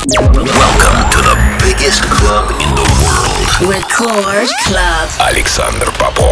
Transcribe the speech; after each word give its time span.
Welcome 0.00 1.10
to 1.10 1.20
the 1.20 1.36
biggest 1.60 2.00
club 2.08 2.50
in 2.62 2.70
the 2.74 2.86
world. 3.04 3.70
Record 3.70 4.48
Club. 4.64 5.08
Александр 5.20 5.90
Попов. 5.98 6.29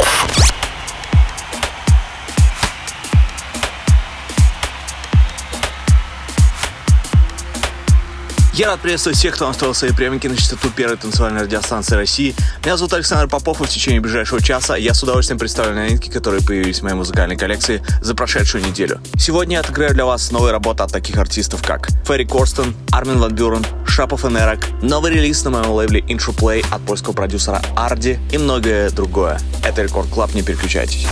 Я 8.59 8.67
рад 8.67 8.81
приветствовать 8.81 9.17
всех, 9.17 9.35
кто 9.35 9.47
настроил 9.47 9.73
свои 9.73 9.91
приемники 9.91 10.27
на 10.27 10.35
частоту 10.35 10.69
первой 10.69 10.97
танцевальной 10.97 11.43
радиостанции 11.43 11.95
России. 11.95 12.35
Меня 12.65 12.75
зовут 12.75 12.91
Александр 12.91 13.29
Попов, 13.29 13.61
и 13.61 13.63
в 13.63 13.69
течение 13.69 14.01
ближайшего 14.01 14.41
часа 14.41 14.75
я 14.75 14.93
с 14.93 15.01
удовольствием 15.01 15.39
представлю 15.39 15.75
новинки, 15.75 16.09
которые 16.09 16.43
появились 16.43 16.79
в 16.79 16.81
моей 16.83 16.95
музыкальной 16.97 17.37
коллекции 17.37 17.81
за 18.01 18.15
прошедшую 18.15 18.65
неделю. 18.65 18.99
Сегодня 19.17 19.53
я 19.53 19.59
отыграю 19.61 19.93
для 19.93 20.03
вас 20.03 20.29
новые 20.31 20.51
работы 20.51 20.83
от 20.83 20.91
таких 20.91 21.15
артистов, 21.15 21.65
как 21.65 21.87
Ферри 22.05 22.25
Корстон, 22.25 22.75
Армин 22.91 23.19
Ван 23.19 23.33
Бюрен, 23.33 23.65
Шапов 23.87 24.25
и 24.25 24.27
Нерак, 24.27 24.67
новый 24.81 25.13
релиз 25.13 25.41
на 25.45 25.51
моем 25.51 25.71
лейбле 25.71 26.01
Interplay 26.01 26.65
от 26.69 26.81
польского 26.81 27.13
продюсера 27.13 27.61
Арди 27.77 28.19
и 28.29 28.37
многое 28.37 28.89
другое. 28.89 29.39
Это 29.63 29.83
Record 29.83 30.09
Club, 30.09 30.35
не 30.35 30.41
переключайтесь. 30.41 31.07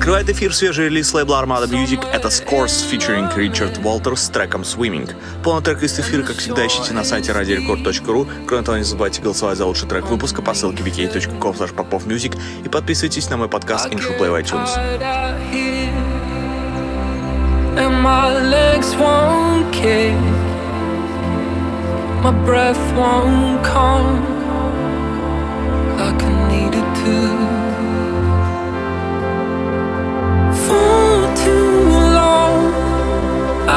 Открывает 0.00 0.30
эфир 0.30 0.54
свежий 0.54 0.86
релиз 0.86 1.12
лейбла 1.12 1.42
Armada 1.42 1.68
Music. 1.68 2.02
Это 2.10 2.28
Scores 2.28 2.90
featuring 2.90 3.30
Ричард 3.36 3.84
Уолтерс 3.84 4.22
с 4.22 4.28
треком 4.30 4.62
Swimming. 4.62 5.14
Полный 5.44 5.62
трек 5.62 5.82
из 5.82 6.00
эфира, 6.00 6.22
как 6.22 6.38
всегда, 6.38 6.66
ищите 6.66 6.94
на 6.94 7.04
сайте 7.04 7.32
radiorecord.ru. 7.32 8.26
Кроме 8.46 8.64
того, 8.64 8.78
не 8.78 8.82
забывайте 8.82 9.20
голосовать 9.20 9.58
за 9.58 9.66
лучший 9.66 9.86
трек 9.86 10.06
выпуска 10.06 10.40
по 10.40 10.54
ссылке 10.54 10.82
wiki.com 10.82 11.52
popofmusic 11.52 12.34
и 12.64 12.68
подписывайтесь 12.70 13.28
на 13.28 13.36
мой 13.36 13.50
подкаст 13.50 13.88
Intro 13.92 14.18
Play 14.18 14.30
в 14.30 14.36
iTunes. 14.40 14.70
My 22.22 22.32
breath 22.44 22.96
won't 22.96 23.62
come 23.62 24.39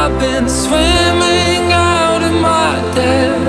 I've 0.06 0.20
been 0.20 0.50
swimming 0.50 1.72
out 1.72 2.22
of 2.22 2.34
my 2.42 2.76
depth. 2.94 3.48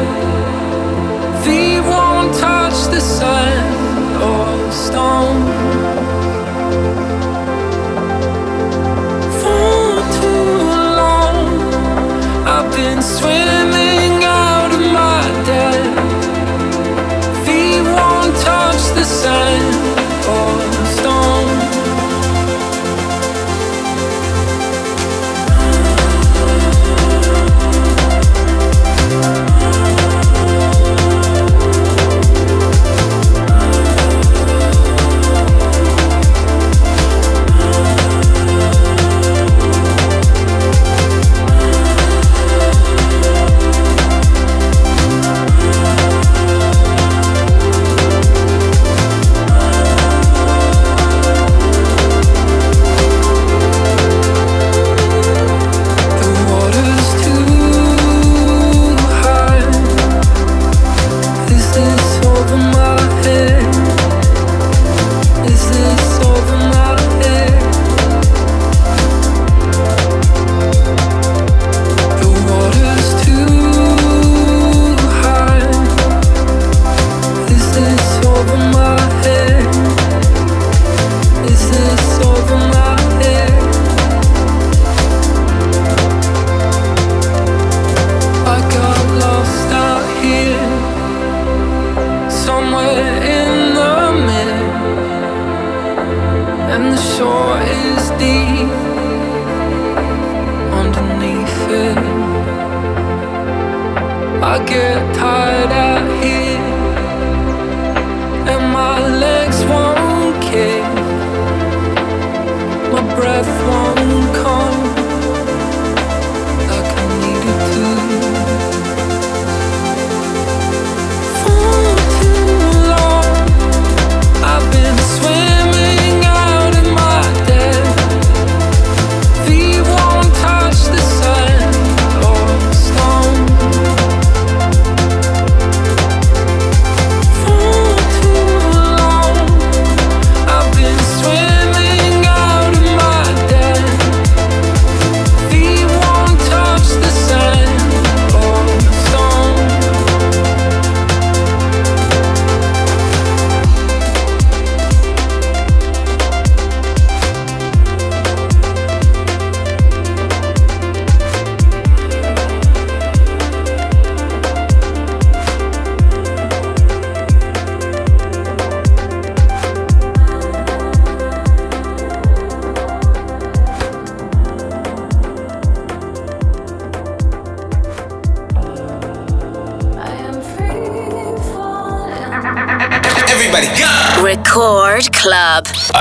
Feet 1.45 1.81
won't 1.81 2.33
touch 2.39 2.79
the 2.95 3.01
sand 3.01 3.64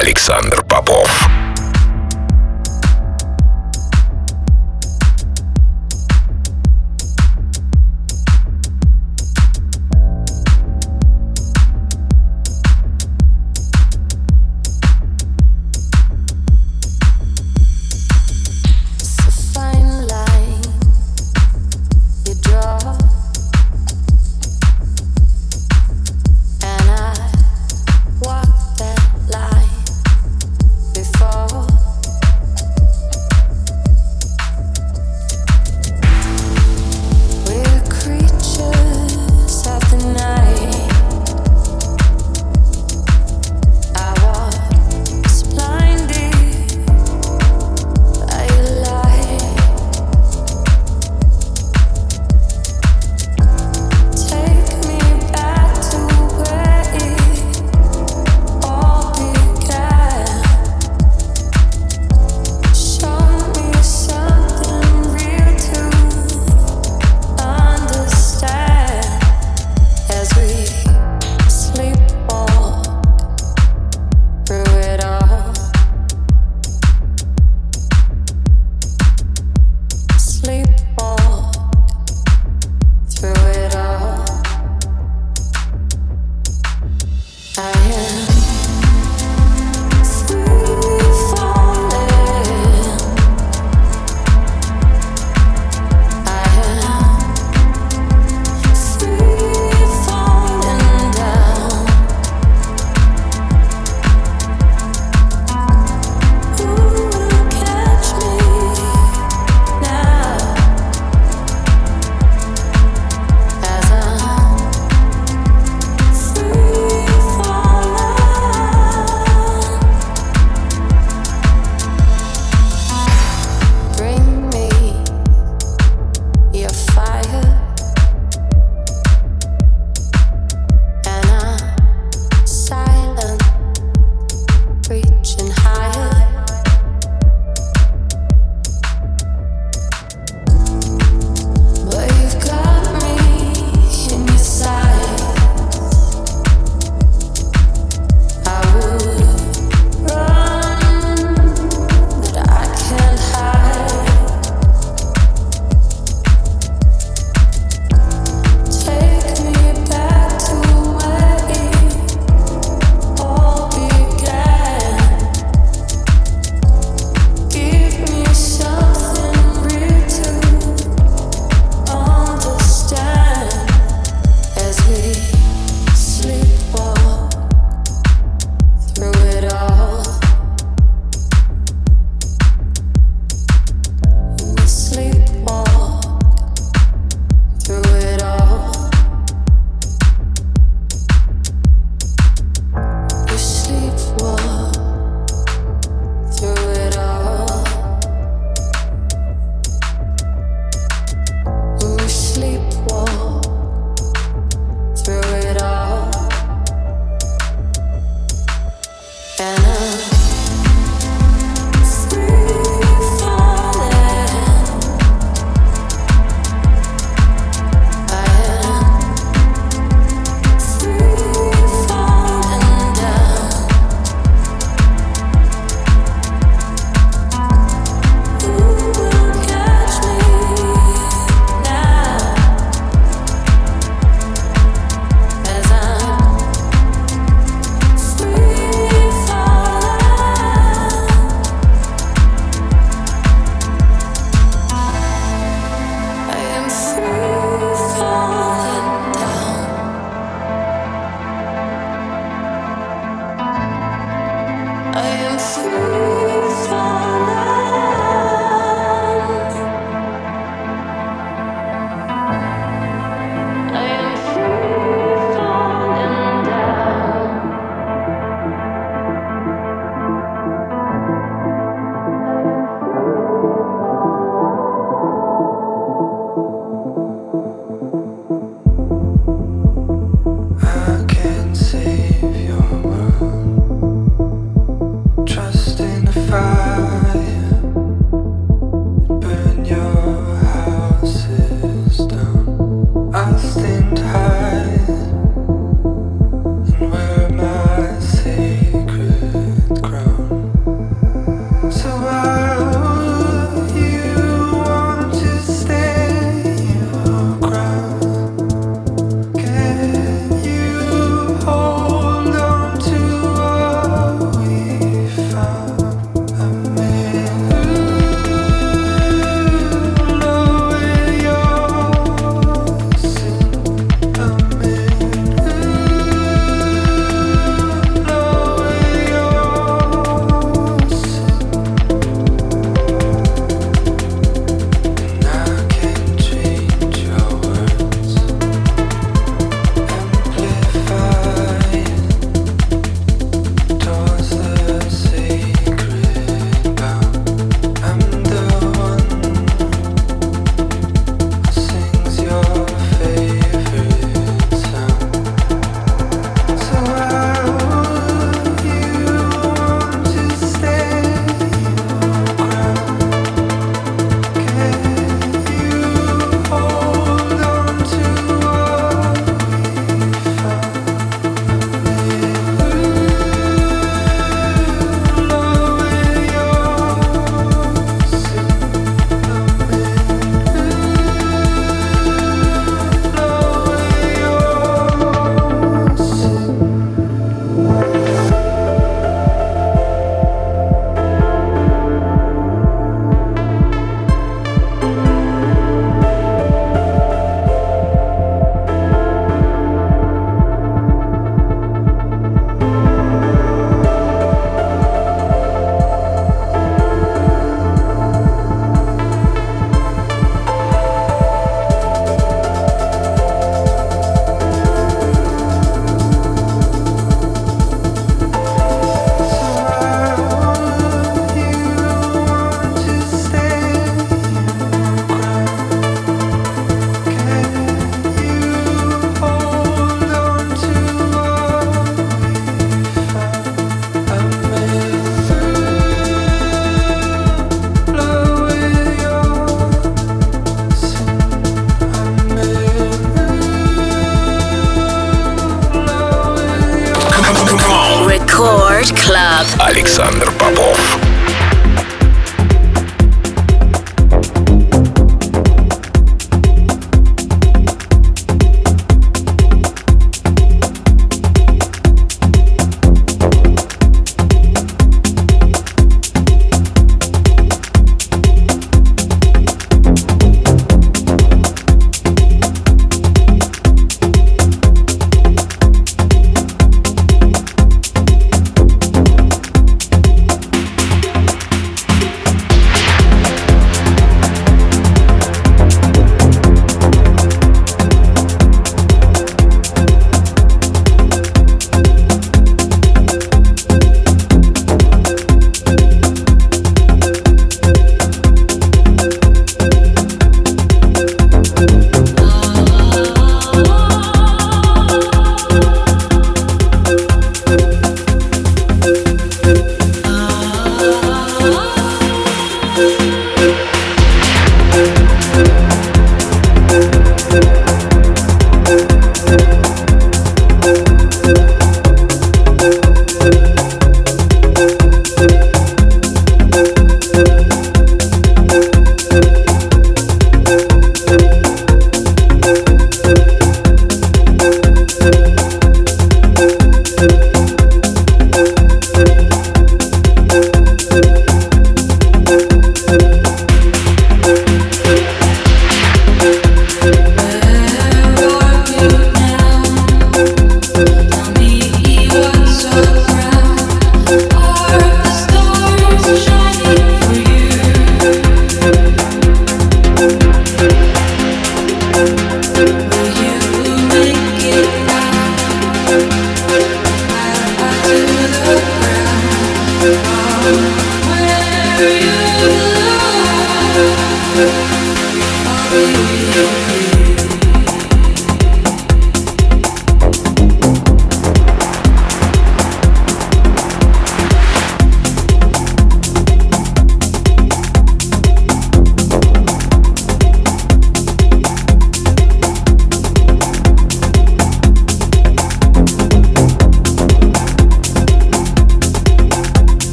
Александр 0.00 0.59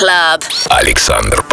Рекорд 0.00 0.40
Клаб. 0.40 0.44
Александр 0.70 1.49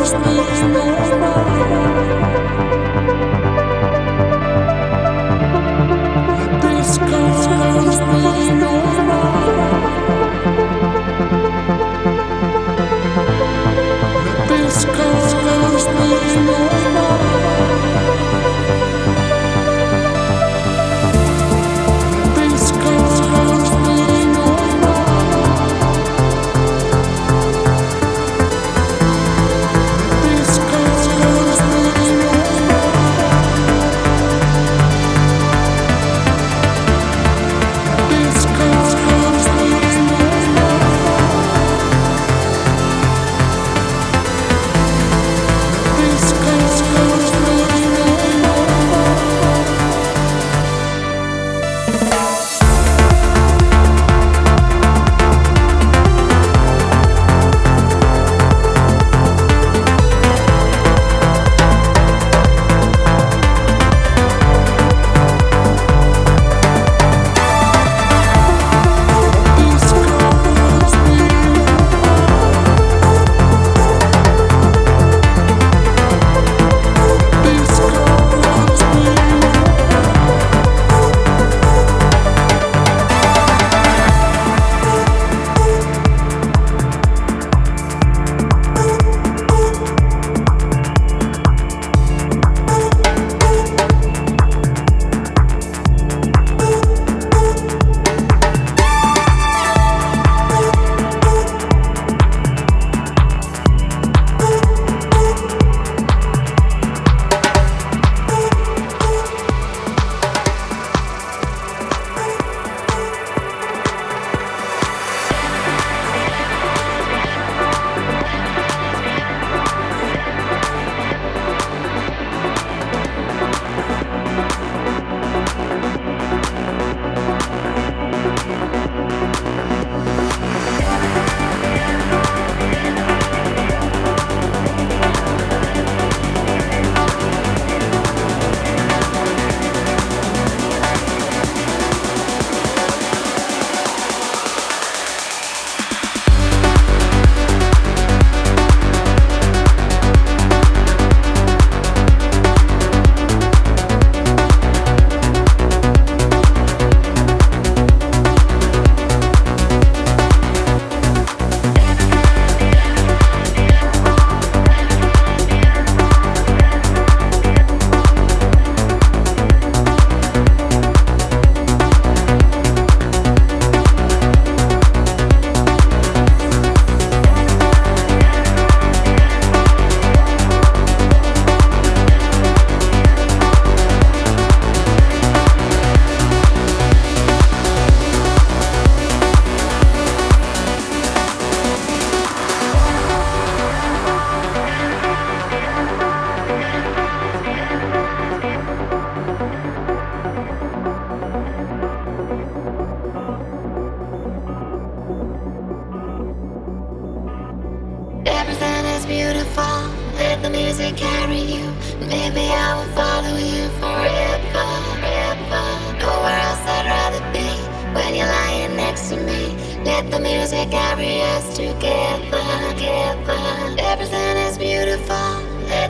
understand. 0.00 0.30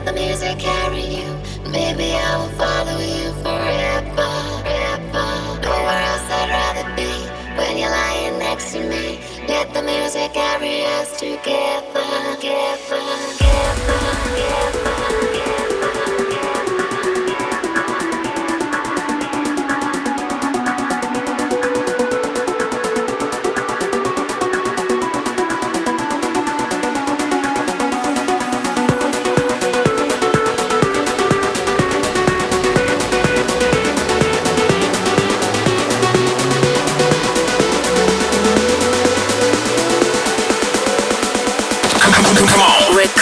Let 0.03 0.15
the 0.15 0.19
music 0.19 0.57
carry 0.57 1.01
you. 1.01 1.29
Maybe 1.69 2.15
I 2.15 2.37
will 2.37 2.49
follow 2.57 2.97
you 2.97 3.31
forever, 3.43 4.15
forever. 4.17 5.61
Nowhere 5.61 6.01
else 6.09 6.27
I'd 6.27 6.49
rather 6.49 6.95
be 6.95 7.11
when 7.55 7.77
you're 7.77 7.87
lying 7.87 8.39
next 8.39 8.71
to 8.71 8.79
me. 8.79 9.19
Let 9.47 9.71
the 9.75 9.83
music 9.83 10.33
carry 10.33 10.85
us 10.85 11.19
together, 11.19 12.01
together, 12.33 12.99
together, 13.37 14.01
together. 14.25 14.80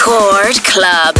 Record 0.00 0.64
Club. 0.64 1.19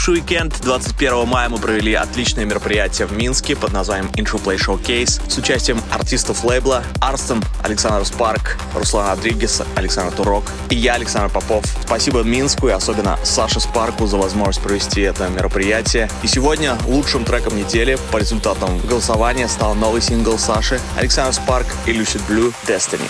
Минувший 0.00 0.14
уикенд, 0.14 0.54
21 0.62 1.26
мая, 1.26 1.48
мы 1.50 1.58
провели 1.58 1.92
отличное 1.92 2.46
мероприятие 2.46 3.06
в 3.06 3.12
Минске 3.12 3.54
под 3.54 3.72
названием 3.72 4.10
Intro 4.12 4.42
Play 4.42 4.56
Showcase 4.56 5.20
с 5.28 5.36
участием 5.36 5.78
артистов 5.90 6.42
лейбла 6.42 6.82
Арстон, 7.02 7.42
Александр 7.62 8.06
Спарк, 8.06 8.56
Руслан 8.74 9.10
Родригес, 9.10 9.62
Александр 9.76 10.16
Турок 10.16 10.44
и 10.70 10.76
я, 10.76 10.94
Александр 10.94 11.30
Попов. 11.30 11.66
Спасибо 11.84 12.22
Минску 12.22 12.68
и 12.68 12.70
особенно 12.70 13.18
Саше 13.24 13.60
Спарку 13.60 14.06
за 14.06 14.16
возможность 14.16 14.62
провести 14.62 15.02
это 15.02 15.28
мероприятие. 15.28 16.08
И 16.22 16.28
сегодня 16.28 16.78
лучшим 16.86 17.24
треком 17.24 17.56
недели 17.56 17.98
по 18.10 18.16
результатам 18.16 18.78
голосования 18.86 19.48
стал 19.48 19.74
новый 19.74 20.00
сингл 20.00 20.38
Саши 20.38 20.80
Александр 20.96 21.34
Спарк 21.34 21.66
и 21.84 21.90
Lucid 21.90 22.22
Blue 22.26 22.54
Destiny. 22.66 23.08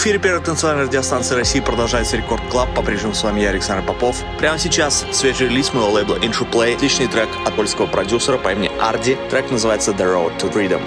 Эфире 0.00 0.18
первой 0.18 0.42
танцевальной 0.42 0.84
радиостанции 0.84 1.34
России 1.34 1.60
продолжается 1.60 2.16
Record 2.16 2.42
Club. 2.50 2.74
По-прежнему 2.74 3.12
с 3.12 3.22
вами 3.22 3.40
я, 3.40 3.50
Александр 3.50 3.86
Попов. 3.86 4.24
Прямо 4.38 4.58
сейчас 4.58 5.04
свежий 5.12 5.48
релиз 5.48 5.74
моего 5.74 5.90
лейбла 5.90 6.14
Interplay. 6.16 6.74
Отличный 6.74 7.06
трек 7.06 7.28
от 7.44 7.54
польского 7.54 7.86
продюсера 7.86 8.38
по 8.38 8.50
имени 8.50 8.70
Арди. 8.80 9.18
Трек 9.28 9.50
называется 9.50 9.90
The 9.90 10.06
Road 10.06 10.38
to 10.38 10.50
Freedom. 10.50 10.80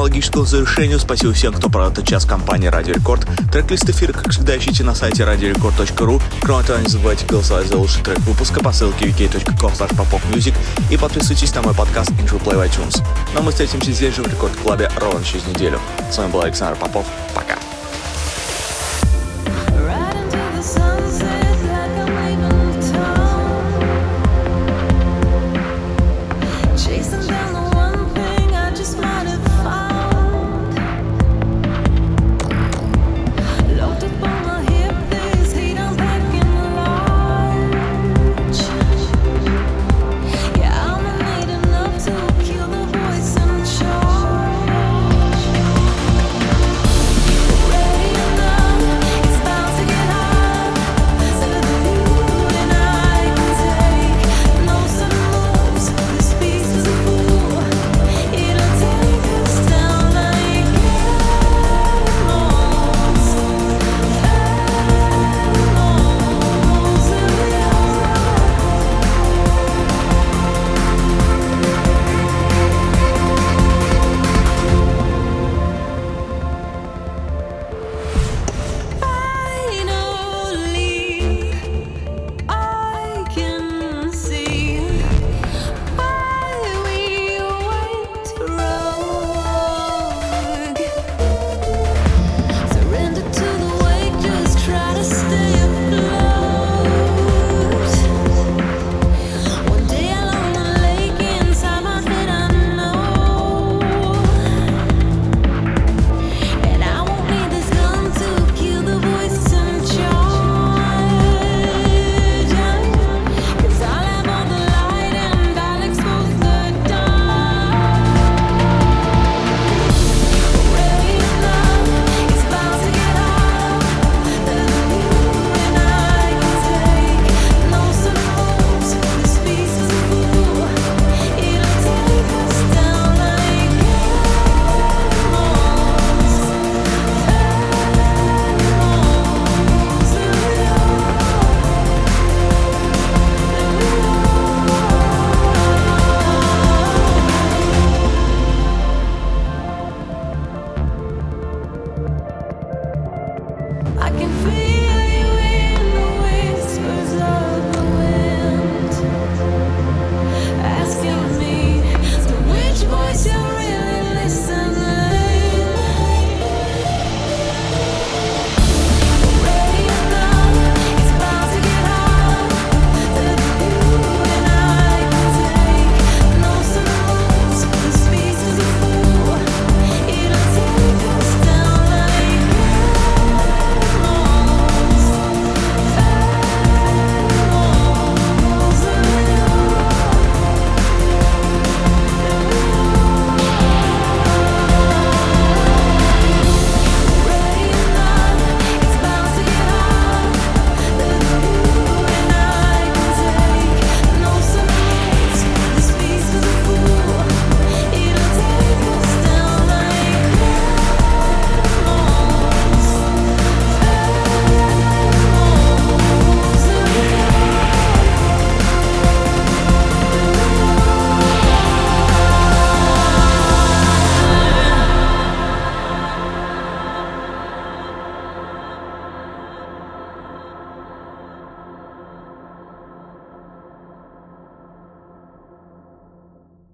Логическому 0.00 0.44
завершению. 0.44 0.98
Спасибо 0.98 1.32
всем, 1.32 1.52
кто 1.52 1.68
провел 1.68 1.90
этот 1.90 2.06
час 2.06 2.24
компании 2.24 2.68
Радио 2.68 2.94
Рекорд. 2.94 3.26
Трек-лист 3.50 3.88
эфира, 3.88 4.12
как 4.12 4.30
всегда, 4.30 4.56
ищите 4.56 4.84
на 4.84 4.94
сайте 4.94 5.22
radiorecord.ru. 5.22 6.20
Кроме 6.40 6.64
того, 6.64 6.78
не 6.80 6.88
забывайте 6.88 7.26
голосовать 7.26 7.66
за 7.66 7.76
лучший 7.76 8.02
трек 8.02 8.18
выпуска 8.20 8.62
по 8.62 8.72
ссылке 8.72 9.06
wiki.com 9.06 9.72
popofmusic 9.72 10.54
и 10.90 10.96
подписывайтесь 10.96 11.54
на 11.54 11.62
мой 11.62 11.74
подкаст 11.74 12.10
Intro 12.12 12.42
Play 12.42 12.56
в 12.56 12.60
iTunes. 12.60 13.02
Но 13.34 13.42
мы 13.42 13.50
встретимся 13.50 13.92
здесь 13.92 14.14
же 14.14 14.22
в 14.22 14.26
Рекорд 14.28 14.56
Клабе 14.56 14.90
ровно 14.96 15.24
через 15.24 15.46
неделю. 15.46 15.80
С 16.10 16.18
вами 16.18 16.30
был 16.30 16.42
Александр 16.42 16.78
Попов. 16.78 17.06
Пока. 17.34 17.56